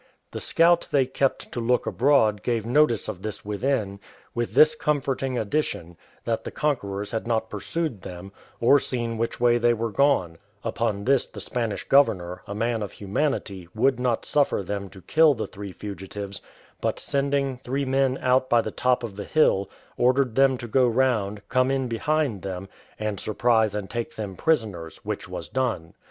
The 0.31 0.39
scout 0.39 0.87
they 0.89 1.05
kept 1.05 1.51
to 1.51 1.59
look 1.59 1.85
abroad 1.85 2.41
gave 2.41 2.65
notice 2.65 3.07
of 3.07 3.21
this 3.21 3.45
within, 3.45 3.99
with 4.33 4.55
this 4.55 4.73
comforting 4.73 5.37
addition, 5.37 5.95
that 6.25 6.43
the 6.43 6.49
conquerors 6.49 7.11
had 7.11 7.27
not 7.27 7.51
pursued 7.51 8.01
them, 8.01 8.31
or 8.59 8.79
seen 8.79 9.19
which 9.19 9.39
way 9.39 9.59
they 9.59 9.75
were 9.75 9.91
gone; 9.91 10.39
upon 10.63 11.03
this 11.05 11.27
the 11.27 11.39
Spanish 11.39 11.87
governor, 11.87 12.41
a 12.47 12.55
man 12.55 12.81
of 12.81 12.93
humanity, 12.93 13.67
would 13.75 13.99
not 13.99 14.25
suffer 14.25 14.63
them 14.63 14.89
to 14.89 15.03
kill 15.03 15.35
the 15.35 15.45
three 15.45 15.71
fugitives, 15.71 16.41
but 16.81 16.97
sending 16.99 17.57
three 17.59 17.85
men 17.85 18.17
out 18.23 18.49
by 18.49 18.61
the 18.61 18.71
top 18.71 19.03
of 19.03 19.17
the 19.17 19.23
hill, 19.25 19.69
ordered 19.97 20.33
them 20.33 20.57
to 20.57 20.67
go 20.67 20.87
round, 20.87 21.43
come 21.47 21.69
in 21.69 21.87
behind 21.87 22.41
them, 22.41 22.67
and 22.97 23.19
surprise 23.19 23.75
and 23.75 23.87
take 23.91 24.15
them 24.15 24.35
prisoners, 24.35 25.05
which 25.05 25.29
was 25.29 25.47
done. 25.47 25.93